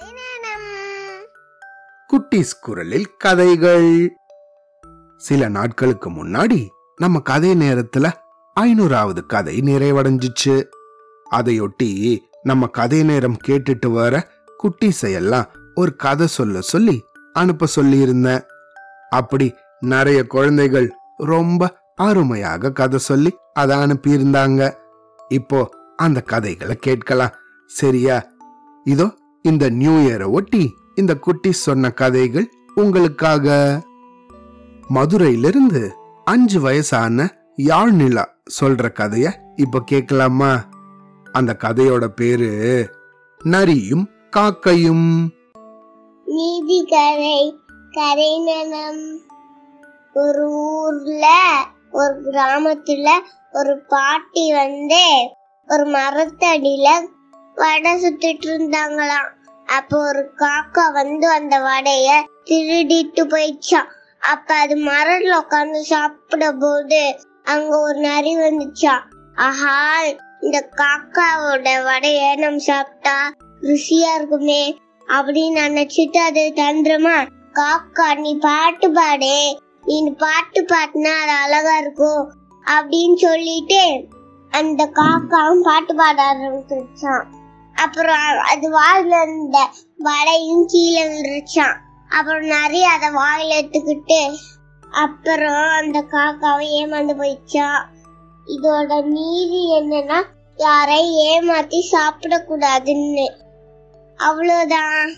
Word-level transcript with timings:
குட்டிஸ் 0.00 1.28
குட்டீஸ் 2.12 2.60
குரலில் 2.60 3.16
கதைகள். 3.16 4.16
சில 5.16 5.48
நாட்களுக்கு 5.48 6.10
முன்னாடி 6.10 6.68
நம்ம 6.96 7.20
கதை 7.20 7.50
நேரத்துல 7.54 8.12
ஐநூறாவது 8.60 9.26
கதை 9.26 9.60
நிறைவடைஞ்சிச்சு. 9.60 10.64
அதையொட்டி 11.30 12.18
நம்ம 12.42 12.66
கதை 12.66 13.02
நேரம் 13.02 13.36
கேட்டுட்டு 13.48 13.92
வர 13.92 14.30
குட்டீஸையெல்லாம் 14.62 15.46
ஒரு 15.74 15.96
கதை 15.96 16.26
சொல்ல 16.26 16.60
சொல்லி 16.60 17.04
அனுப்ப 17.32 17.66
சொல்லியிருந்தேன். 17.76 18.42
அப்படி 19.10 19.54
நிறைய 19.80 20.26
குழந்தைகள் 20.26 20.92
ரொம்ப 21.16 21.78
அருமையாக 21.94 22.72
கதை 22.72 22.98
சொல்லி 22.98 23.36
அதை 23.52 23.76
அனுப்பியிருந்தாங்க. 23.76 24.74
இப்போ 25.28 25.70
அந்த 25.96 26.20
கதைகளை 26.20 26.76
கேட்கலாம். 26.76 27.34
சரியா? 27.66 28.26
இதோ 28.84 29.20
இந்த 29.42 29.68
நியூ 29.68 29.92
இயரை 29.92 30.30
ஒட்டி 30.30 30.74
இந்த 30.94 31.14
குட்டி 31.14 31.52
சொன்ன 31.52 31.90
கதைகள் 31.90 32.50
உங்களுக்காக. 32.74 33.46
மதுரையிலிருந்து 34.88 35.94
அஞ்சு 36.24 36.60
வயசான 36.60 37.26
யாழ்நிலா 37.56 38.24
சொல்ற 38.60 38.84
கதைய 38.92 39.32
இப்ப 39.56 39.80
கேட்கலாமா 39.84 40.52
அந்த 41.32 41.56
கதையோட 41.64 42.06
பேரு 42.06 42.50
நரியும் 43.44 44.06
காக்கையும். 44.36 45.28
நீதி 46.24 46.86
கதை 46.90 47.40
கதை 47.90 48.30
ஒரு 50.12 50.44
ஊர்ல 50.50 51.26
ஒரு 51.90 52.14
கிராமத்துல 52.24 53.08
ஒரு 53.52 53.82
பாட்டி 53.88 54.52
வந்து 54.52 55.04
ஒரு 55.68 55.84
மரத்தடியில 55.90 56.88
வடை 57.56 57.92
சுத்திட்டு 58.02 58.46
இருந்தாங்களாம். 58.48 59.28
அப்போ 59.68 59.96
ஒரு 60.08 60.22
காக்கா 60.36 60.92
வந்து 60.92 61.26
அந்த 61.30 61.58
வடைய 61.60 62.08
திருடிட்டு 62.50 63.22
போயிடுச்சான் 63.24 63.90
அப்ப 64.22 64.54
அது 64.54 64.74
மரத்துல 64.76 65.38
உட்காந்து 65.38 65.80
சாப்பிட 65.82 66.52
போது 66.52 67.02
அங்க 67.44 67.78
ஒரு 67.78 67.98
நரி 68.00 68.36
வந்துச்சான் 68.36 69.04
ஆஹா 69.36 69.76
இந்த 70.40 70.68
காக்காவோட 70.74 71.82
வடைய 71.84 72.34
நம்ம 72.34 72.64
சாப்பிட்டா 72.66 73.16
ருசியா 73.62 74.14
இருக்குமே 74.14 74.62
அப்படின்னு 75.08 75.60
நினைச்சிட்டு 75.60 76.18
அது 76.18 76.52
தந்திரமா 76.54 77.16
காக்கா 77.52 78.14
நீ 78.14 78.38
பாட்டு 78.38 78.92
பாடே. 78.92 79.36
நீ 79.84 80.10
பாட்டு 80.18 80.60
பாட்டுனா 80.62 81.12
அது 81.22 81.34
அழகா 81.44 81.76
இருக்கும். 81.76 82.24
அப்படின்னு 82.64 83.16
சொல்லிட்டு 83.16 83.82
அந்த 84.52 84.82
காக்காவும் 84.94 85.62
பாட்டு 85.62 85.94
பாட 85.94 86.22
ஆரம்பிச்சிருச்சான் 86.22 87.26
அப்புறம் 87.82 88.38
அது 88.38 88.66
வாயில 88.78 89.22
இருந்த 89.22 89.58
வடையும் 89.98 90.66
கீழே 90.66 91.04
விழுச்சான் 91.06 91.78
அப்புறம் 92.08 92.46
நிறைய 92.46 92.88
அதை 92.88 93.08
வாயில 93.08 93.52
எடுத்துக்கிட்டு 93.60 94.20
அப்புறம் 94.90 95.68
அந்த 95.70 95.98
காக்காவை 96.10 96.66
ஏமாந்து 96.80 97.14
போயிடுச்சான் 97.20 97.80
இதோட 98.46 99.02
நீதி 99.04 99.60
என்னன்னா 99.78 100.18
யாரை 100.58 101.00
ஏமாத்தி 101.28 101.80
சாப்பிடக்கூடாதுன்னு. 101.92 103.26
அவ்வளோதான். 104.18 105.10